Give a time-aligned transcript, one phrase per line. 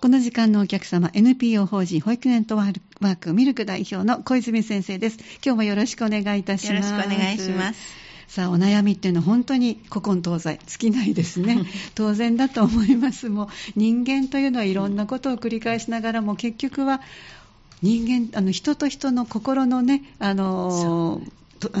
[0.00, 5.18] この時間のお客様、NPO 法人保育園とワークミルク代表の小泉先生です。
[5.44, 6.90] 今日もよろしくお願いいたします。
[6.90, 7.80] よろしくお願いします。
[8.26, 11.66] さあ、お悩みっていうのは本当に古今東西尽きないですね。
[11.94, 13.28] 当然だと思います。
[13.28, 17.02] もう人間というのはいろんなことを繰り返しながらも結局は
[17.82, 21.20] 人間、あの人と人の心のね、あの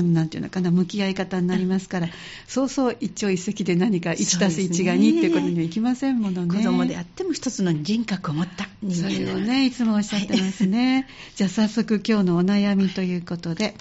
[0.02, 2.08] なんていうのかな、向き合い方になりますから、
[2.46, 6.58] そうそう一朝一夕で何か1たす1が2っていうことにはいきませんものね。
[6.58, 10.94] 子供であっても一つの人格を持った人間それをね、いつもおっしゃってますね。
[10.94, 11.06] はい、
[11.36, 13.74] じゃあ早速今日のお悩みということで、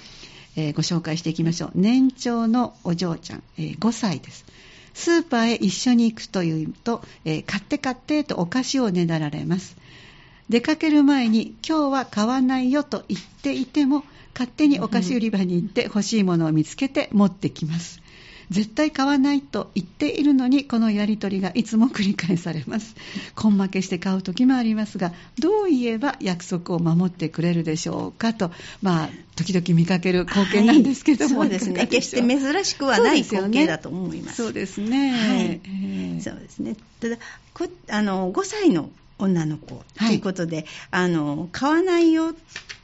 [0.56, 1.72] えー、ご紹介していきましょう。
[1.76, 4.46] 年長のお嬢ちゃん、えー、5歳です。
[4.94, 9.76] スーパーへ一緒に行くというと、えー、買って買ってとお菓子をねだられます。
[10.50, 18.02] 出かける前に今日は買わないよと言っていても勝手にお菓子売り場に行って欲しいものを見つけて持ってきます。
[18.50, 22.96] 絶対買わないと言っているのにこのやり取りがいつも繰り返されます。
[23.42, 31.88] 根負けして買う時もありますがどう言えば約束を守ってくれるでしょうかとまあ時々見かける光景なんですけども、はい、そうですね。
[31.88, 34.38] 決して珍しくはない光景だと思います。
[34.38, 36.76] そうですね、はい、そうですね。
[37.00, 37.18] ただ
[37.54, 42.34] こあの5歳の女の子ということで、はい、あの買わないよっ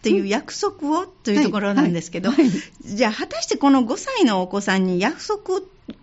[0.02, 2.52] ていう約束をというところなんですけど、はいはい、
[2.84, 5.62] じゃあ果たしてこの5歳のお子さんに約束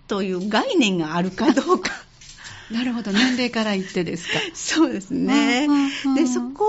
[0.08, 1.90] という概念があるかどうか。
[2.70, 4.38] なるほど、年齢から言ってですか。
[4.54, 5.68] そうですね。
[6.16, 6.64] で、そこ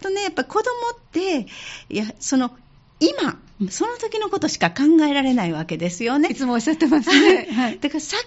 [0.00, 1.46] とね、やっぱ子供って、
[1.90, 2.50] いや、その、
[2.98, 3.38] 今、
[3.70, 6.30] その時のことしか考えられないわけですよね。
[6.30, 7.48] いつもおっしゃってますね。
[7.50, 8.18] はい、だから先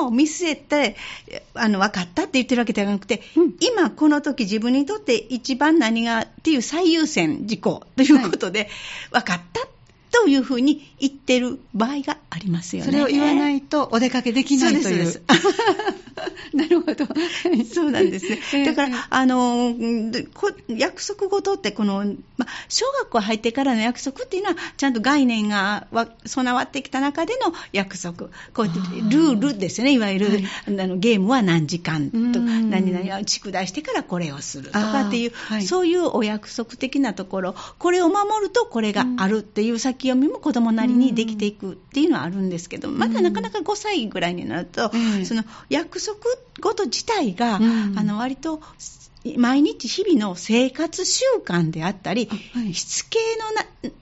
[0.00, 0.96] を見据えて、
[1.54, 8.60] あの、分かったって言ってるわけではなくて、うん、今この時自分にとって一番何がっていう最優先事項ということで、
[9.10, 9.68] はい、分かった
[10.10, 12.90] というふうに言ってる場合がありますよね。
[12.90, 14.84] それを言わないとお出かけできないという。
[14.84, 15.22] そうです。
[16.54, 17.06] なるほど。
[17.72, 18.64] そうなんですね。
[18.64, 19.74] だから、あの、
[20.68, 22.04] 約束事って、この、
[22.36, 25.86] ま、小学校入ってからの約束っていうのは、ちゃんと概念が
[26.24, 28.26] 備わってきた中での約束。
[28.52, 29.92] こうやってルールですよね。
[29.92, 44.90] いわゆる、はい、あのゲームは何時間とか、何々宿題してからこれをするとかっていう、はい、そういうお約束的なところ、これを守るとこれがあるっていう先読みも子供なりにできていくっていうのはあるんですけど、まだなかなか5歳ぐらいになると、
[45.24, 46.07] その約束
[46.60, 47.60] 事自体が、あ
[48.02, 48.60] の割と
[49.36, 53.18] 毎日日々の生活習慣であったり、はい、しつけ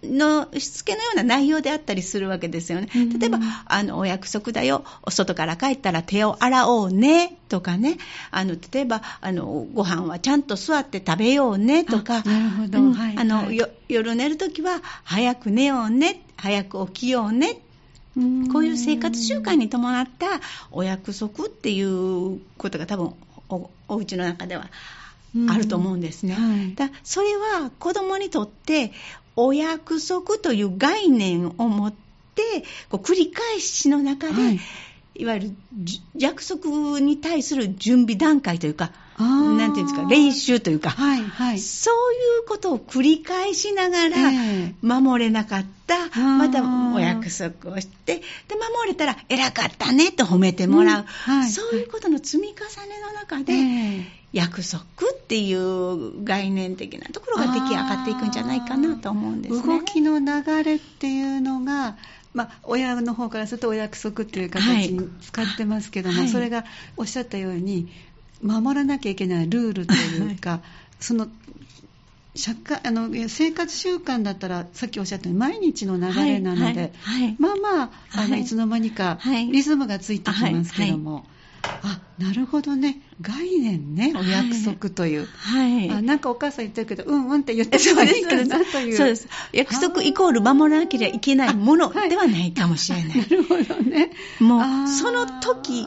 [0.02, 2.88] のなのしつけのような内容であったりするわけですよね。
[3.18, 7.98] 例えば、あの、お約束だよ、お外から帰ったら手を洗おうね、とかね、
[8.30, 12.22] あの、例えば、あの、ご飯はちゃんと座って食べようね、とか、
[13.88, 17.60] 夜寝るときは早く寝ようね、早く起きようね、
[18.52, 20.26] こういう生活習慣に伴った
[20.70, 23.14] お約束っていうことが多分
[23.48, 24.70] おお家の中では
[25.48, 26.34] あると思うんですね。
[26.34, 28.92] はい、だそれは子供にとって
[29.36, 34.60] お約束という概念を持ってこう繰り返しの中で、はい、
[35.18, 35.50] いわゆる
[36.16, 44.16] 約束に対する準備段階というか、なんていうんですか、練習というか、はいはい、そういうことを繰り返しながら、
[44.82, 46.62] 守れなかった、また
[46.94, 48.22] お約束をして、で、
[48.54, 52.54] 守れたら偉かったねと褒めてもらう、うんはい、そういうことの積み重
[52.88, 53.54] ねの中で、
[54.32, 59.62] 約束っていう概念的なところが出来上がっていくんじゃないかなと思うんですね。
[59.62, 61.96] 動きの流れっていうのが、
[62.36, 66.66] まあ、親の方からするとお約束っていう形に使ってますけども、はい、それが
[66.98, 67.88] おっしゃったように
[68.42, 70.60] 守らなきゃいけないルールというか、はい、
[71.00, 71.28] その
[72.34, 77.22] 社会あの生活習慣だったらさっきおっしゃったように毎日の流れなので、はい。
[77.22, 79.18] はい、まあまああの、い、つの間にか
[79.50, 81.24] リズムがついてきますけども。
[81.82, 83.00] あなるほどね。
[83.20, 84.12] 概念ね。
[84.16, 88.96] お約束という、はい、あなんかお母さん言ってるけどうんうんって言ってもいいかなという。
[88.96, 89.28] そうです。
[89.52, 94.10] 約束イコール守らなければいけないものではないかもしれない、 なるほどね。
[94.40, 95.86] もうその時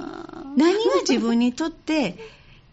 [0.55, 2.17] 何が自分にとって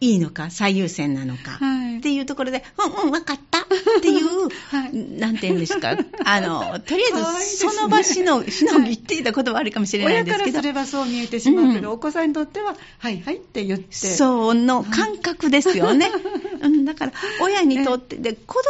[0.00, 3.55] いいのか、最優先なのか、はい、っていうところで、うんうん、分かった
[3.98, 10.44] っていう、はい、なんて言うんですか、 あの、とりあえず、その場しの、 しのぎって言ったことはあるかもしれないんですけど。
[10.44, 13.94] 親からすればそう見えてしまうけど、うん、お子さんにとっては、はいはいって言って。
[13.94, 16.10] その感覚ですよね。
[16.62, 18.62] うん、だから、親にとって、で、子供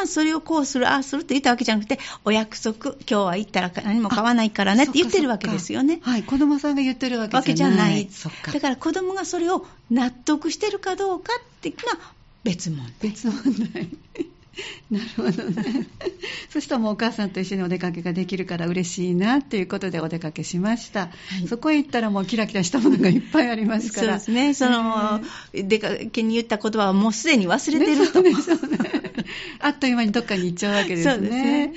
[0.00, 6.00] がそれをこうする、ああするって言ったわけじゃなくて、お約束、今日は行ったら何も買わないからねって言ってるわけですよね。
[6.02, 8.02] はい、子供さんが言ってるわけじゃない。
[8.02, 8.52] わけじゃない。
[8.52, 12.12] だから子供がそれを納得してるかどうかっていうのは
[12.44, 13.10] 別問題。
[13.10, 13.88] 別問題。
[14.90, 15.86] なるほどね。
[16.50, 21.00] そしたらもうお母さんと一緒にお出かけができるから嬉しいなっていうことでお出かけしました。
[21.00, 21.08] は
[21.42, 24.20] い、そこへ行ったらもうキラキラしたものがいっぱいありますから。
[24.20, 24.54] そうですね。
[24.54, 25.20] その、
[25.54, 28.22] 出かけに言った言葉はもうすでに忘れてると。
[28.22, 29.12] ね、そうね。
[29.60, 31.14] あっという間にどっかに行っちゃうわけですね。
[31.14, 31.74] そうですね。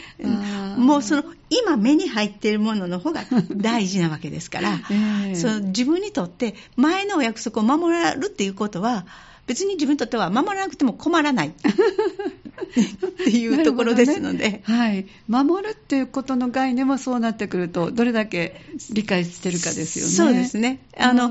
[0.77, 3.23] もうその、今目に入っているものの方が
[3.55, 9.05] 大事なわけですから、えー、その自分にとって前のお約束を守るっていうことは、
[9.47, 11.49] 別に自分にとっては守らなくても困らない。
[11.49, 11.53] っ
[13.23, 18.61] ていうところですので、 ね、はい、守るっていうことの概念もそうなってくるとどれだけ
[18.91, 20.11] 理解してるかですよね。
[20.11, 20.79] そうですね。
[20.97, 21.29] あの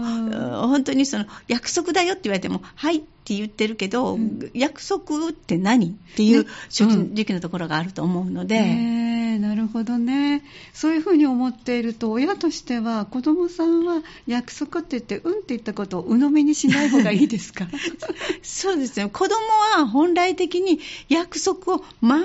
[0.68, 5.88] 本当にその約束だよって言われてもはいって言ってるけど、うん、約束って何？
[5.88, 8.60] っていう正直なところがあると思うので。
[8.60, 9.03] ねな
[9.64, 10.42] るほどね。
[10.72, 17.66] そういうふうに思っていると、親としては、子どもさんは約束って言って、うんって言ったことを鵜呑みにしない方がいいですか？
[18.42, 19.08] そうですね。
[19.12, 19.34] 子供
[19.76, 22.24] は本来的に約束を守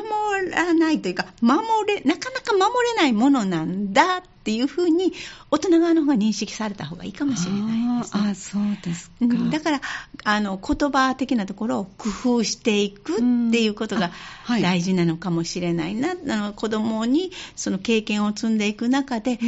[0.51, 2.63] らないというか、守れ、なかなか守
[2.95, 5.13] れないものなんだっていうふうに
[5.51, 9.81] 大人側の方が認識された方がいいかもしれないです、ね、あそうですか、だから
[10.23, 13.17] あの言葉的なところを工夫していくっ
[13.51, 14.11] ていうことが
[14.47, 19.39] 大事なのかもしれないな、はい、あの子供にその経験を積んでいく中で、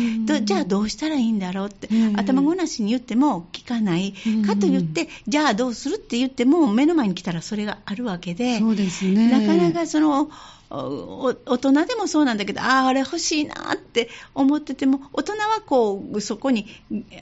[0.43, 4.13] じゃあどうしたらいいんだろうって、頭ごなしに言っても聞かない、
[4.45, 9.29] かといってじゃあどうするって言っても目の前に来たらそれがあるわけでそうですね。
[9.31, 10.29] なかなかその
[10.71, 16.67] 大人でもそうなんだけど、ああ、あれ欲しいなって思ってても、大人はこう、そこに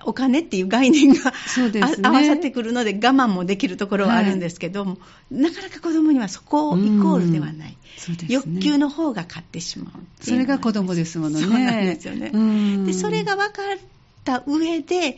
[0.05, 4.97] お金っていう概念が、ね、合わさってくるので、我慢もできるところはあるんですけども、は
[5.31, 7.69] い、なかなか子供にはそこイコールではない。
[7.69, 7.77] ね、
[8.29, 11.45] 欲求の方が勝ってしまうそれが子供ですものね。
[11.45, 12.31] そうなんですよね。
[12.85, 13.77] でそれが分かっ
[14.23, 15.17] た上で、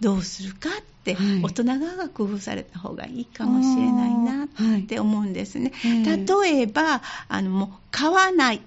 [0.00, 0.72] どうするかっ
[1.04, 5.72] て、大人側が工夫された方がいいかもしれないなって思うんですね。
[5.82, 8.60] 例えば、あのもう買わない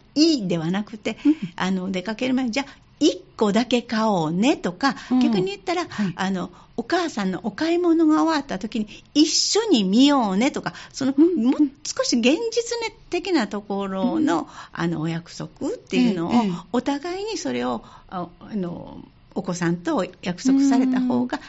[0.48, 1.18] ではなくて、
[1.56, 11.54] あの出かける前に、じゃあ1個だけ買おうねとか、逆に言ったら、はい、あのお母さんのお買い物が終わった時に一緒に見ようねとか、その、うん、もう
[11.84, 16.32] 少し現実的なところのうん、あのお約束っていうのを、
[16.72, 19.00] お互いにそれをあの
[19.36, 21.40] お子さんと約束された方が、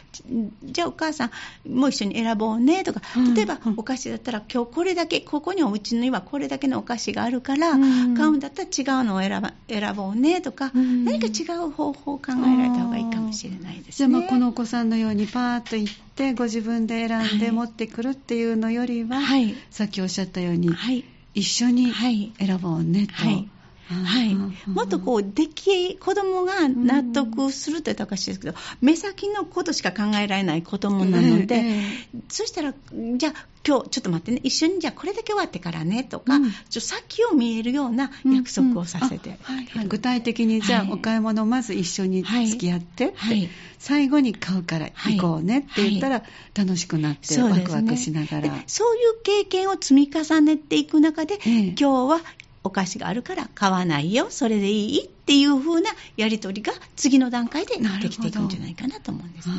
[0.65, 1.31] じゃあお母さ
[1.67, 3.01] んも一緒に選ぼうねとか、
[3.35, 7.81] 例えばお菓子だったら今日これだけ、ここにお家にはこれだけのお菓子があるから、買
[8.27, 13.93] うんだったら違うのを選ば選ぼうねとか、何か違う方法を考えられた方がいいかもしれないですね。
[13.93, 21.05] じゃあまあこのお子さんのようにパーッと行ってご自分で選んで持ってくるっていうのよりは、はい、さっきおっしゃったように、はい、
[21.35, 21.93] 一緒に
[22.39, 23.15] 選ぼうねと。
[23.15, 23.49] はい。
[23.87, 24.34] はい、
[24.67, 31.83] もっとこうでき子供が納得するというとおかしいですけど、目先のことしか考えられない子供なので、え
[32.29, 32.75] そしたら
[33.17, 34.41] じゃあ今日ちょっと待ってね。
[34.43, 46.23] 一緒にじゃあこれだけ終わってからねとか、うん、ちょ先を見えるような約束をさせて、はいはい、具体的にじゃあ、お買い物まず一緒に付き合ってはい、最後に買うから行こうねって言ったら、
[46.55, 48.63] 楽しくなってワクワクしながら。
[48.67, 51.69] そういう経験を積み重ねていく中で、え。
[51.69, 52.21] 今日は
[52.65, 59.55] お菓子があるから買わないよ、それでいいっていう風なやり取りが次の段階でできていくんじゃないかなと思うんですね。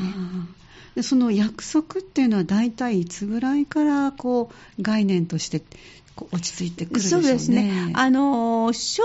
[0.96, 5.62] でその約束っていうのは大体いつぐらいからこう概念として
[6.32, 7.28] 落ち着いてくるでしょうね。
[7.28, 7.92] そうですね。
[7.94, 9.04] あの小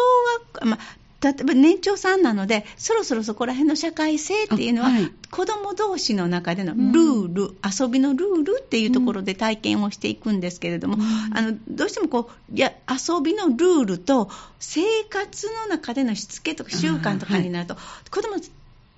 [0.55, 0.79] 学、まあ、
[1.23, 18.37] 例えば年長さんなので、そろそろそこら辺の社会性っていうのは、はい、子供同士の中でのルール、うん、遊びのルールっていうところで体験をしていくんですけれども、うん、あのどうしてもこういや遊びのルールと生活の中でのしつけとか習慣とかになると、はい、子供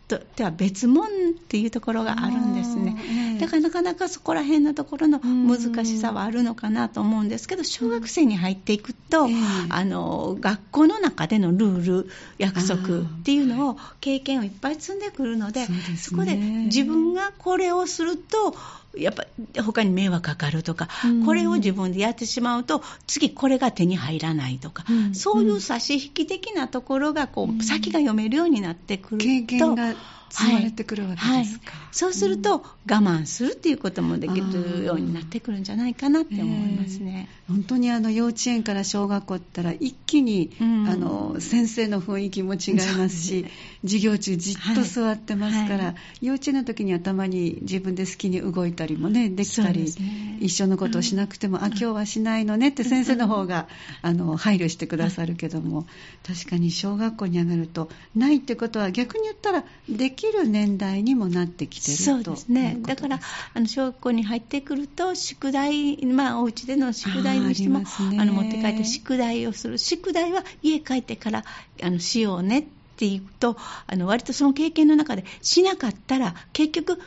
[0.08, 3.38] とでは別物っていうところがあるんですね。
[3.40, 9.28] だからなかなかそこら辺のところの難しさはあるのかなと思うんですけど、小学生に入っていくと、
[9.68, 15.66] あの学校の中でのルール、約束っていうのを経験をいっぱい積んでくるので、
[15.96, 18.54] そこで自分がこれをすると、
[18.96, 19.24] やっぱ
[19.62, 20.88] 他に迷惑かかるとか、
[21.24, 29.24] これを自分でやってしまうと次これが手に入らないとか、そういう差し引き的なところがこう、先が読めるようになってくると。
[29.24, 29.94] 経験が
[30.32, 31.38] 積まれてくるわけですか、はい。
[31.38, 31.48] はい、
[31.92, 37.28] そうすると、我慢するっていうこともできるようになってくるんじゃないかなって思いますね。
[37.48, 43.44] 本当にあの幼稚園から小学校ったら一気に、うん、あの先生の雰囲気も違いますし、
[43.84, 45.90] 授業中じっと座ってますから、は
[46.22, 53.68] い、幼稚園の時にはたまに自分で好きに動いたりもねできたり、ね、一緒のことをしなくても、うん、あ今日はしないのねって先生の方が、
[54.00, 55.86] あの配慮してくださるけども、
[56.26, 62.78] 確かに小学校に上がるとないってことは逆に言ったらでききる年代にもなってきてるそうですね。
[62.82, 63.18] だから
[63.54, 69.78] あの小学校に入ってくると宿題まあお家での宿題にしてもあ、ね、の持って帰って宿題をする。
[69.78, 71.44] 宿題は家帰ってから
[71.82, 72.64] あのしようねっ
[72.96, 73.56] ていうと
[73.88, 77.00] あの割とその経験の中でしなかったら結局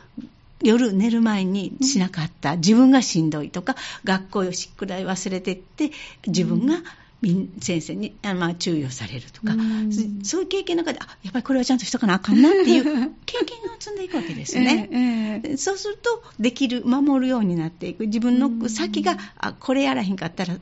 [0.62, 5.90] 夜寝る前にしなかった、自分がしんどいとか学校を宿題忘れてって
[6.26, 6.76] 自分が、
[7.60, 9.54] 先生にまあ注意をされるとか、
[10.22, 12.84] そういう経験の中で、あやっぱりこれはちゃんとしとかなあかんなっていう
[13.24, 14.88] 経験を積んでいくわけですね。
[14.92, 20.56] えーえー、そうすると、できる、守るようになっていく、自分の先が、あこれやらへんかったら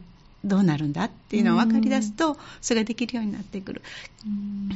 [0.45, 3.83] どうなるんだっていうのを分かり出すと、それができるようになってくる。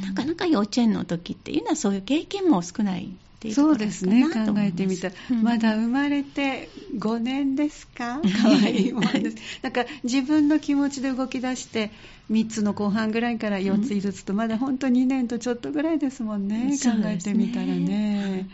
[0.01, 3.09] なかなか幼稚園の時っていうのは、そういう経験も少ない
[3.53, 4.27] そうですね。
[4.29, 5.07] 考えてみた。
[5.09, 8.19] ら、うん、まだ生まれて5年ですか？
[8.41, 8.91] 可愛い。
[8.91, 11.91] もんですなんか自分の気持ちで動き出して
[12.29, 18.47] 3つの後半ぐらいから4つ5つと、まだ本当2年とちょっとぐらいですもんね、考えてみたらね。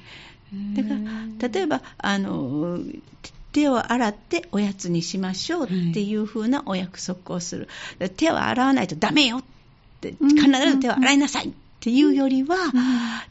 [0.75, 2.79] だから例えばあの
[3.55, 7.69] 手を洗っておやつにしましょうっていう風なお約束をする、
[8.01, 9.43] はい、手を洗わないとダメよっ
[10.01, 12.71] て必ず手を洗いなさいっていうよりは、うん、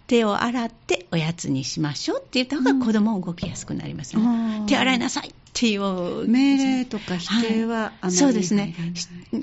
[0.06, 8.74] 手を洗っておやつにしましょうって言った方が子供動きやすくなりますね、うん、手洗いなさいっていう命令とか否定は、はい、そうですね。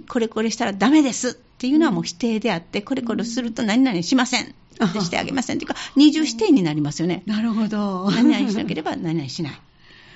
[0.10, 4.54] これこれしたらダメですっていうのはもう否定であって、これこれすると何々しません。
[4.84, 7.24] ってしてあげませんっていうか二重否定になりますよね。
[7.28, 8.12] なるほど。
[8.12, 9.62] 何々しなければ何々しない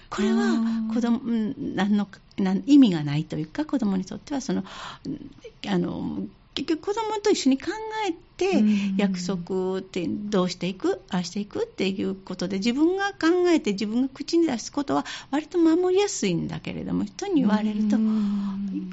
[0.09, 0.55] これは
[0.93, 1.19] 子供
[1.57, 2.07] 何の
[2.65, 4.63] 意味がないというか子供にとってはその
[5.67, 7.71] あの結局子供と一緒に考
[8.07, 8.63] えて
[8.97, 17.97] 約束ってどうしていくああしていくっていうことで自分が考えて自分が口に出すことは割と守りやすいんだけれども人に言われると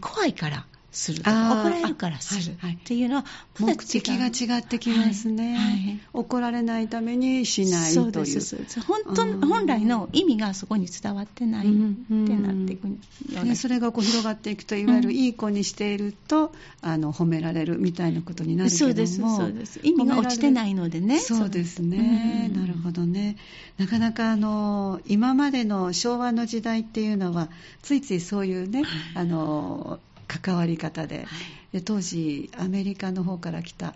[0.01, 1.25] 怖いからすると。
[1.25, 2.55] か怒られるからする。
[2.55, 3.25] っていうのは
[3.59, 5.73] 目的が違ってきますね、はい。
[5.73, 8.41] はい、怒られないためにしないという。
[8.41, 8.81] そうです。
[8.83, 12.95] 本当本来の意味がそこに伝わってないってなっていくよ
[13.43, 18.89] うな、それがこう広がっていくといわゆるいい子にしていると、うん、あの褒められるみたいなことになるけども。
[18.89, 19.81] そうですそうです。
[19.83, 21.19] 意味が落ちてないのでね。
[21.19, 23.37] そうですね、うん、なるほどね。
[23.79, 27.49] なかなかあの今までの昭和の時代っていうのは
[27.83, 28.85] ついついそういうね、
[29.15, 29.99] あの
[30.41, 31.19] 関わり方で。
[31.19, 31.27] はい、
[31.73, 33.95] で当時アメリカの方から来た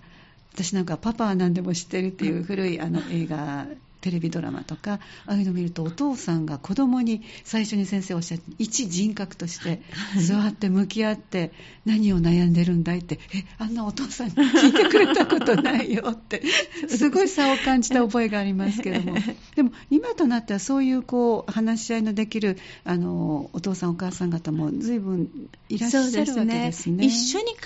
[0.53, 3.67] 私なんかパパは何でも知ってるっていう古いあの映画
[4.07, 9.83] テレビドラマとかああいうのを見るとお父さんが子供に最初に先生おっしゃって一人格として
[10.17, 11.51] 座って向き合って
[11.85, 16.41] 何を悩んでるんだいってえあんなお父さんに聞いてくれたことないよって
[16.87, 19.17] すごい差を感じた覚えがありますけども。
[19.57, 25.29] でも今となってはそういうこう話し合いのできるあのお父さんお母さん方も随分
[25.69, 26.73] いらっしゃるわけですね。
[26.73, 27.61] すね一緒に考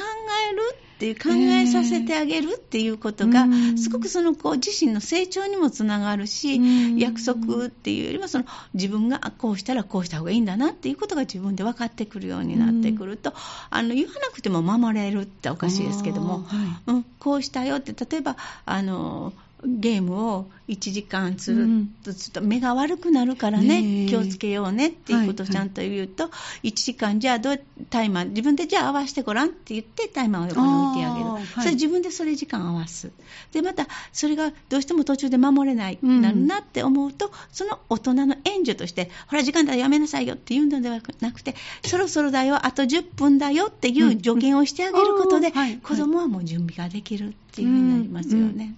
[0.50, 3.47] えるっていう考えさせてあげるっていうことが、
[3.78, 6.60] すごくその子自身の成長にもつながるし、
[6.99, 8.44] 約束っていうよりもその
[8.75, 13.34] 自分がこうしたらこうした方がいいんだなっていうことが自分で分かってくるようになってくると、
[13.70, 16.56] あの言わなくても守れるっておかしいですけども、は
[16.88, 19.32] い、うん、こうしたよって例えばあの
[19.64, 21.67] ゲームを1時間する
[22.05, 26.33] とすると目が悪くなるからね、ね気をつけようねっていうことをちゃんと言うと、はい。
[26.33, 33.11] はい、1時間じゃあどうタイマー自分でじゃあ合わせてごらんって言ってタイマーを横に置いてあげる、はい、それ自分でそれ時間合わす。
[33.52, 45.61] でまたそれがどうしても途中で守れない、なるなって思うとその大人の援助としてほら時間だやめなさいよっていうのではなくてそろそろだよあと10分だよっていう助言をしてあげることで、うん。
[45.61, 48.75] うん、子供はもう準備ができるっていうふうになりますよね。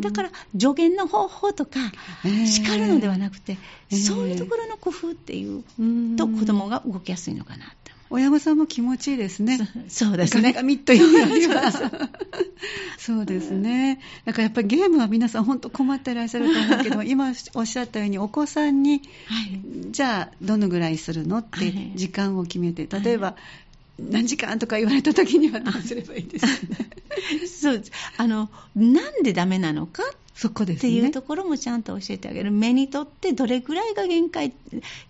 [0.00, 1.78] だから助言の方法とか
[2.46, 3.56] 叱るのではなくて、
[3.90, 5.62] えー、そういうところの工夫っていう
[6.16, 7.84] と子供が動きやすいのかなって。
[8.10, 9.58] 親御さんも気持ちいいですね。
[9.88, 10.52] そうですね。
[10.52, 11.72] ガミというよりは。
[12.96, 13.98] そうですね。
[14.24, 23.36] だから やっぱりゲームは皆さん本当困ってらっしゃると思うけど、今おっしゃったようにお子さんに、はい、じゃあどのぐらいするのって時間を決めて、例えば、
[23.98, 26.90] 何時間とか言われた時にはどうすればいいですかね。
[27.46, 27.82] そう
[28.16, 30.02] あのなんでダメなのか
[30.34, 32.50] そこです、ね、っていうところもちゃんと教えてあげる。
[32.50, 34.52] 目にとってどれぐらいが限界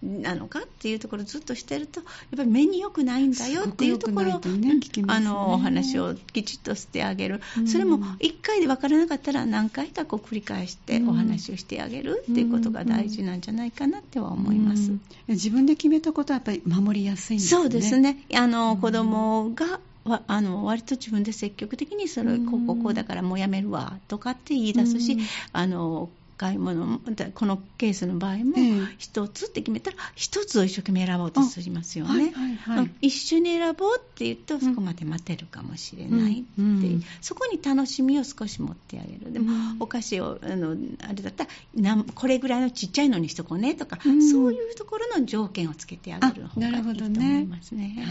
[0.03, 17.63] なのかっていうところをずっとしてるとやっぱり目に良くないんだよっていうところを、ねね、あのお話をきちっとしてあげる、うん、それも1回で分からなかったら何回かこう繰り返してお話をしてあげるっていうことが大事なんじゃないかなっては思います、うん、自分で決めたことはやっぱり守りやすいんですね。
[17.63, 18.19] そうですね。
[18.35, 25.19] あの子供がわあの割と自分で積極的にそれこうこうこうだからもうやめるわとかって言い出すし、
[25.53, 27.01] あの買い物
[27.35, 28.57] このケースの場合も
[28.99, 39.33] 1つって決めたら1つを一生懸命選ぼうとしますよね、はいはいはい、一緒に選ぼうって言うとそこまで待てるかもしれないっていう、うんうん、そこに楽しみを少し持ってあげる。
[39.33, 41.45] でも、うん、お菓子をあのあれだった
[41.77, 44.09] らこれぐらいのちっちゃいのにしとこうねとか、そ
[44.47, 48.05] ういうところの条件をつけてあげる方がいいと思いますね。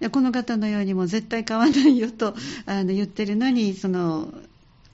[0.00, 2.34] はい、この方のようにも絶対買わないよと
[2.66, 4.32] あの言ってるのにその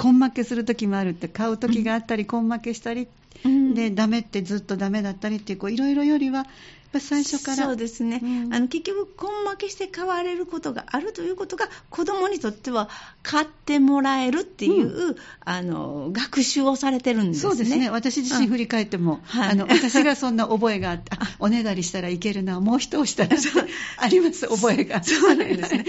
[0.02, 3.08] 根負けする時もあるって買う時があったり、根負けしたり、
[3.44, 6.50] うん、でダメってずっとダメだったりっていういろいろよりはぱ
[7.00, 7.64] 最初から。
[7.64, 12.88] そうですね、うん、あの結局根負けして買われることがあるということが子どもにとっては
[13.22, 17.50] 買ってもらえるっていう、うん、あの学習をされてるんですね。
[17.50, 17.90] そうですね。
[17.90, 23.36] 私自身振り返っても、はい、あの 私がそんな覚えがあって おねだりしたらいけるなもう一押したら
[23.98, 25.02] あります覚えが。
[25.02, 25.84] そうなんですね。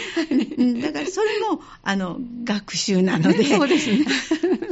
[0.81, 3.43] だからそれもあの学習なので。
[3.45, 4.05] そうですね。
[4.05, 4.66] だ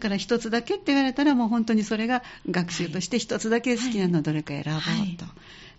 [0.00, 4.72] から一つだけって言われたらもう本当にそれが学習として一つだけ好きなのどれか選ぼうと。
[4.72, 5.18] はいはい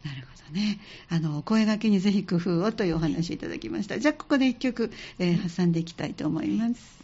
[0.03, 0.79] なるほどね。
[1.09, 3.99] あの、声掛けにぜひ工夫をというお話いただきました。
[3.99, 7.00] じゃあ、ここで一曲、えー、挟んでいきたいと思います。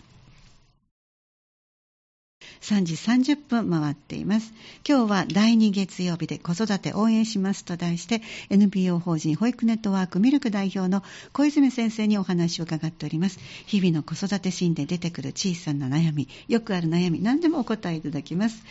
[2.61, 4.53] 3時30分回っています。
[4.87, 13.39] 今日は第2月曜日で子育て応援しますと題して NPO 法人保育ネットワークミルク代表の小泉先生にお話を伺っております。
[13.65, 18.63] 日々の子育てシーンで出てくる小さな悩み、よくある悩み、何でもお答えいただきます。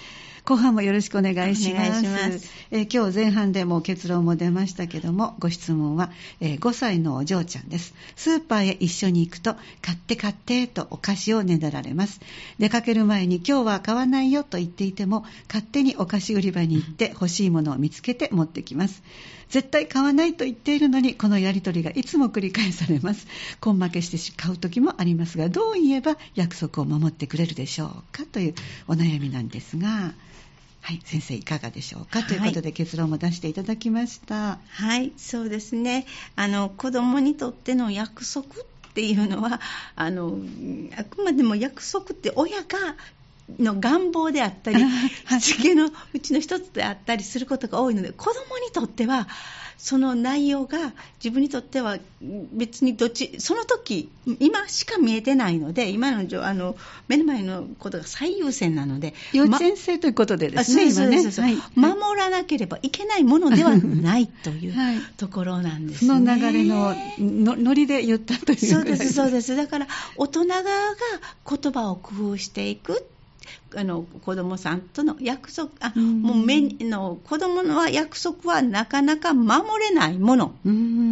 [0.46, 2.02] 後半もよろしくお願いします。
[2.04, 7.94] ますえー、今日前半でも結論も出ましたけども、ご質問は、えー、5歳のお嬢ちゃんです。
[8.14, 12.20] スーパーへ一緒に行くと、買って買ってとお菓子をねだられます。
[12.60, 19.02] 出かける前に今日は買わないよと言っていても、勝手にお菓子売り場に行って欲しいものを見つけて持ってきます。
[19.48, 23.26] 絶対買わないと言っているのに、このやりとりがいつも繰り返されます。
[23.64, 28.54] 根負けして買う時もありますが、どう言えば約束を守ってくれるでしょうかという
[28.86, 30.14] お悩みなんですが、
[30.86, 34.60] はい、先生いかがでしょうか、はい、ということで結論も出していただきました。
[34.68, 36.06] はいそうですね。
[36.36, 38.48] あの子供にとっての約束っ
[38.94, 39.60] ていうのは
[39.96, 40.38] あの
[40.96, 42.66] あくまでも約束って親が
[43.58, 44.78] の願望であったり、
[45.40, 49.28] しつけのうちの一つであったりすることが多いので、子供にとっては、
[49.78, 51.98] その内容が自分にとっては
[52.52, 54.10] 別にどっち、その時
[54.40, 56.76] 今しか見えてないので、今のあの
[57.08, 64.74] 目の前のことが最優先なので、幼稚園生ということでですね、そうそうそう、はい、守らなければいけないものではないという
[65.18, 66.08] ところなんですね。
[66.08, 69.54] その流れののノリで言ったというそうです、そうです。
[69.56, 70.96] だから大人側が
[71.48, 73.06] 言葉を工夫していく
[73.74, 80.50] あの子供さんとの約束あ、うん、もうめの子供の約束はなかなか守れないものっ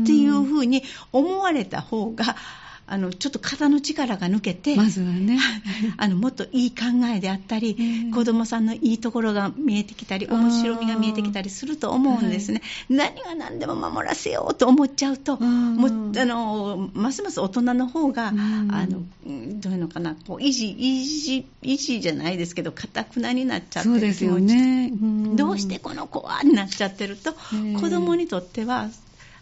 [0.06, 2.36] ていうふうに思われた方が
[2.86, 5.38] あのちょっと肩の力が抜けて、まずはね、
[5.96, 24.92] あのもっといい考えであったり、えー、子どもさんのいいところが見えてきたり、面白みが見えてきたりすると思うんですね、はい、何が何でも守らせようと思っちゃうと、もあのますます大人の方が、あのどういうのかな、こう維持、維持、維持じゃないですけど、かたくなになっちゃってる気持ち、ね、
[25.36, 26.42] どうしてこの子は？
[26.42, 27.32] になっちゃってると、
[27.80, 28.90] 子どもにとっては、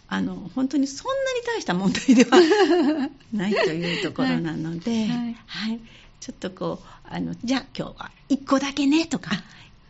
[0.07, 2.37] あの本当にそんなに大した問題では
[3.33, 5.79] ないというところなので、はい、はいはい、
[6.19, 9.31] ちょっとこうあのじゃあ今日は1個だけねとか。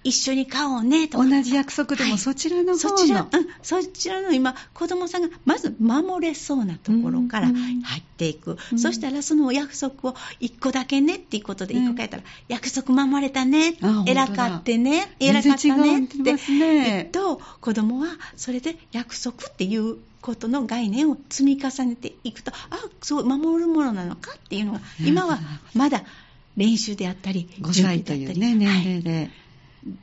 [0.04, 1.28] 一緒に買おうねとか。
[1.28, 16.18] 同じ約束でもそちらの方の、はい、そちら、うん、そちらの今子供さんがまず守れそうなところから入っていく、うん、そしたらその約束を1個だけねっていうことで1個書いたら、うん、約束守れたね偉かってね偉かったねって。
[16.24, 25.40] 言うと子供はそれで約束っていうことの概念を積み重ねていくとあそう守るものなのかっていうのが今は
[25.74, 26.04] まだ
[26.56, 29.32] 練習であったり5歳という、ね、年齢で、はい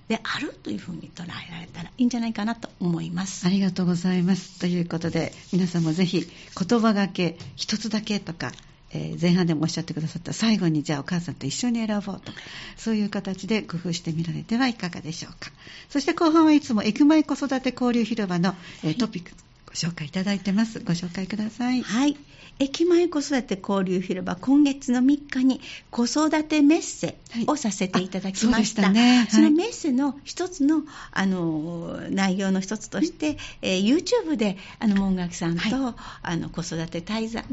[0.09, 3.47] であるというふうに捉えられたらいいんじゃないかなと思います。
[3.47, 4.59] ありがとうございます。
[4.61, 6.27] ということで皆さんもぜひ
[6.69, 8.53] 言葉がけ一つだけとか
[8.93, 12.33] えー、前半でもおっしゃってくださった最後にじゃあお母さんと一緒に選ぼうと
[12.77, 15.51] そういう形で工夫してみられてはいかがでしょうか。
[15.89, 19.31] そして後半はいつもエクマイ子育て交流広場の、えー、トピック。
[19.71, 20.81] ご紹介いただいてます。
[20.81, 21.83] ご紹介ください。
[21.83, 22.17] はい。
[22.59, 29.17] 駅前子育て交流広場今月の3日に子育てメッセをさせていただきました、はい、そね。
[29.19, 37.45] はい、そのメッセの一つのあの内容の一つとして、えー、YouTube であの門垣さんと、はい、あの子育て対談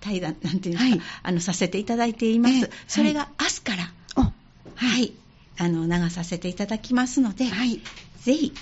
[0.00, 3.92] 対談なんていうんですか、あのさせていただいています、えー、それが明日から、
[4.74, 5.12] はい。
[5.58, 7.44] あの流させていただきますので、
[8.22, 8.54] ぜひ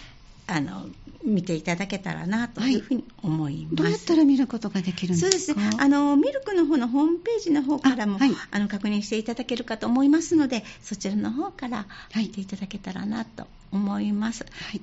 [0.49, 0.87] あの
[1.29, 3.77] 見ていただけたらなというふうに思います。
[3.77, 5.61] どうやったら見ることができるんですか？
[5.61, 5.79] そうですね。
[5.79, 11.87] あの、ミルクの方のホームページの方からも、あ,、はい、の確認していただけるかと思いますので、そちらの方から
[12.17, 14.45] 見ていただけたらなと思います。
[14.45, 14.81] はい。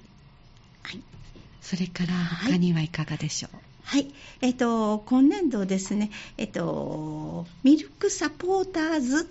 [0.84, 1.01] はい、
[1.62, 9.27] それから他にはいかがでしょう、はい、えっ、と、今年度ですね、えっ、と、ミルクサポーターズ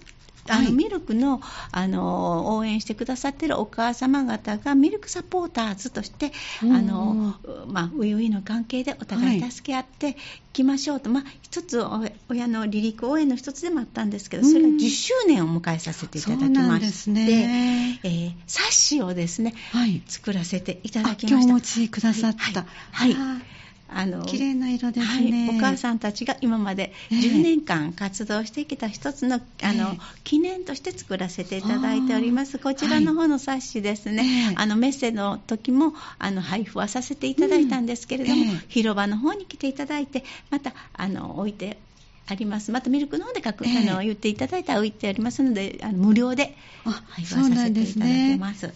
[0.49, 1.41] あの、はい、ミルクの
[1.73, 7.35] あの応援してくださっているお母様方がミルクサポーターズとして、あの
[7.67, 10.15] まあ、初々の関係でお互い助け合ってい
[10.53, 11.83] きましょうと、はい、まあ、一つ
[12.29, 18.01] 親の離陸応援の一つでもあったんですけど、それが10周年を迎えさせていただきまして、ね。
[18.03, 21.37] えー、冊子をですね、はい、作らせていただきました。
[21.37, 22.67] 今日お持ちくださった。
[22.93, 23.43] はい、はい
[23.89, 38.49] あの綺麗な色ですね、はい、お母さんたちが今まで10年間活動してきた一つの,、あの記念として作らせていただいております、こちらの方の冊子ですね、はい、あのメッセの時もあの配布はさせていただいたんですけれども、うん。
[38.49, 41.79] えー、広場の方に来ていただいて、またあの置いて
[42.27, 42.73] あります。
[42.73, 48.73] またミルクの方で書く、えー、あの言っていただいたら置いてありますので、あの無料で配布させていただいてます。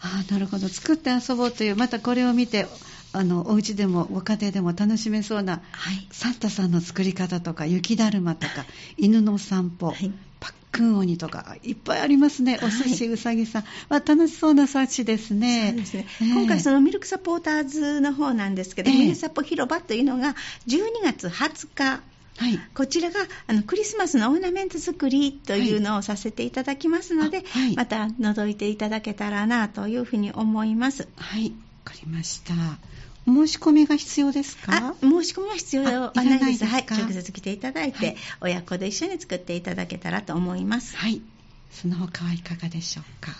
[0.00, 0.68] あなるほど。
[0.68, 2.66] 作って遊ぼうというまたこれを見て
[3.14, 15.72] あのお家でもご家庭でも楽しめそうな、はい、サンタさんの作り方とか雪だるまとか犬の散歩、はい、パックン鬼とかいっぱいありますね、お寿司うさぎさん、まあ、楽しそうな冊子ですね。
[15.72, 15.84] ね、
[16.20, 20.34] えー、今回そのミルクサポーターズの方なんですけど、えー、ミルクサポ広場というのが
[20.66, 22.02] 12月20日。
[22.36, 31.06] はい、こちらがあのクリスマスのオーナメント作りというのをさせていただきますので、はい、また覗いていただけたらなというふうに思います。
[31.14, 31.50] はい、わ
[31.84, 32.54] かりました。
[33.26, 34.94] 申し込みが必要ですか？
[35.00, 36.64] 申し込みは必要はないです。
[36.64, 40.96] はい、直接来ていただいて、はい、親子で一緒に作っていただけたらと思います。
[40.96, 41.22] はい。
[41.70, 43.32] その他はいかがでしょうか？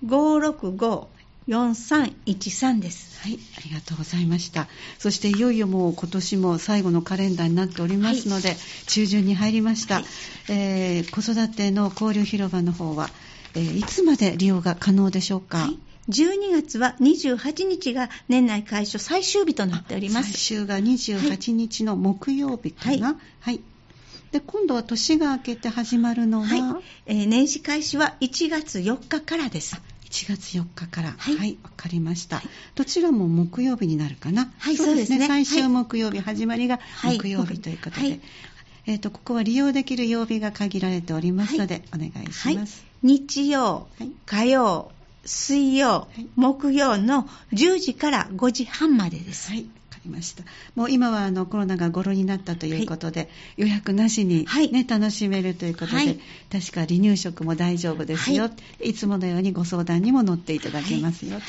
[0.03, 3.21] 079-565-4313です。
[3.21, 4.67] はい、ありがとうございました。
[4.99, 10.05] そしていよいよもう今年も最後のカレンダーになっておりますので、はい、中旬に入りました、はい、
[10.49, 13.09] えー、子育ての交流広場の方は、
[13.55, 20.33] えー、いつまで利用が可能でしょうか、はい12月は28日が年内開所最終日となっております。
[20.33, 23.07] 最終が28日の木曜日かな。
[23.07, 23.15] はい。
[23.41, 23.61] はい、
[24.31, 29.81] で今度は年が明けて始まるのは、はいえー、年始開始は1月4日からです。
[30.05, 31.15] 1月4日から。
[31.17, 31.33] はい。
[31.33, 32.41] わ、はい、かりました。
[32.75, 34.51] どちらも木曜日になるかな？
[34.59, 35.27] はい、そうですね。
[35.27, 38.01] 最終木曜日、始まりが木曜日ということで。
[38.01, 38.21] はい、
[38.85, 42.85] えっ、ー、と、ここは利用できる曜日が限られておりますので、お願いします。
[43.01, 43.87] 日曜、
[44.25, 44.91] 火曜、
[45.25, 49.51] 水曜、はい、木曜の10時から5時半までです。
[49.51, 49.65] はい
[50.05, 50.43] りました。
[50.75, 56.19] もう今はあのコロナが5類になったということで、はい、予約なしにね、はい、楽しめるということで、はい、
[56.51, 58.49] 確か離乳食も大丈夫ですよ、
[58.81, 61.39] い、つものようにご相談にも乗っていただけますよ、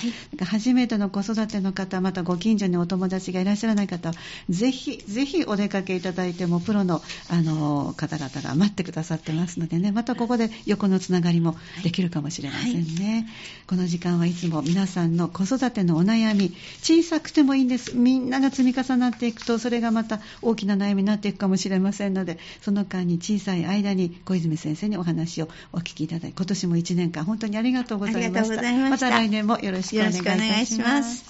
[0.40, 4.14] 初めての子育ての方またご近所にお友達がいらっしゃらない方は
[4.49, 9.92] ぜひぜひお出かけいただいてもプロのあの方々が待ってくださってますのでね。
[9.92, 13.29] またここで横のつながりもできるかもしれませんね、
[13.66, 17.97] この時間はいつも皆さんの子育てのお悩み小さくてもいいんです。
[17.97, 28.62] みんなが積み重なっていくとそれがまた大きな悩みになっていくかもしれませんのでその間に小さい間に小泉先生にお話をお聞きいただき今年も1年間本当にありがとうございました。
[28.90, 29.06] ました。
[29.06, 31.26] また来年もよろしくお願いいたします